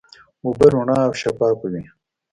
[0.43, 1.83] اوبه رڼا او شفافه وي.